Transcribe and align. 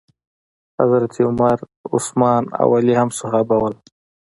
حضرت 0.79 1.13
عمر، 1.27 1.57
عثمان 1.93 2.43
او 2.61 2.69
علی 2.77 2.95
هم 3.01 3.09
صحابه 3.19 3.55
وو. 3.61 3.69